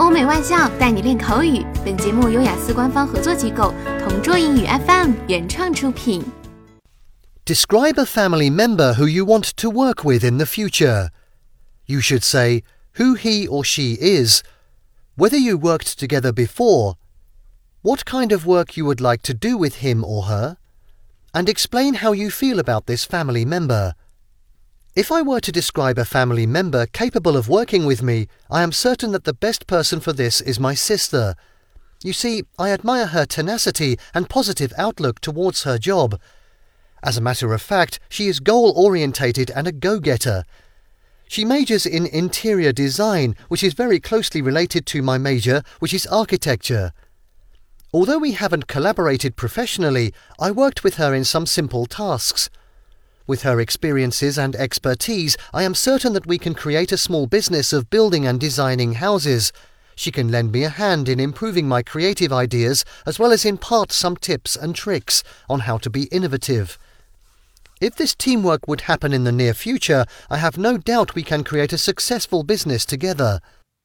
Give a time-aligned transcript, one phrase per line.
[0.00, 1.62] 欧美外教带你练口语。
[1.84, 6.24] 本节目由雅思官方合作机构同桌英语 FM 原创出品。
[7.44, 11.10] Describe a family member who you want to work with in the future.
[11.84, 12.62] You should say
[12.96, 14.42] who he or she is,
[15.18, 16.94] whether you worked together before,
[17.82, 20.56] what kind of work you would like to do with him or her,
[21.34, 23.92] and explain how you feel about this family member.
[24.95, 28.71] If I were to describe a family member capable of working with me, I am
[28.71, 31.35] certain that the best person for this is my sister.
[32.01, 36.17] You see, I admire her tenacity and positive outlook towards her job.
[37.03, 40.45] As a matter of fact, she is goal orientated and a go getter.
[41.27, 46.07] She majors in interior design, which is very closely related to my major, which is
[46.07, 46.93] architecture.
[47.93, 52.49] Although we haven't collaborated professionally, I worked with her in some simple tasks.
[53.27, 57.73] With her experiences and expertise, I am certain that we can create a small business
[57.73, 59.51] of building and designing houses.
[59.95, 63.91] She can lend me a hand in improving my creative ideas as well as impart
[63.91, 66.77] some tips and tricks on how to be innovative.
[67.81, 71.43] If this teamwork would happen in the near future, I have no doubt we can
[71.43, 73.41] create a successful business together.